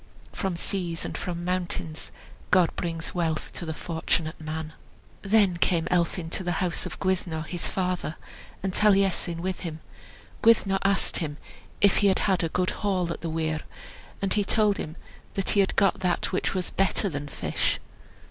[0.31, 2.11] From seas and from mountains
[2.49, 4.73] God brings wealth to the fortunate man."
[5.21, 8.15] Then came Elphin to the house of Gwyddno, his father,
[8.63, 9.79] and Taliesin with him.
[10.41, 11.37] Gwyddno asked him
[11.81, 13.61] if he had had a good haul at the weir,
[14.23, 14.95] and he told him
[15.35, 17.79] that he had got that which was better than fish.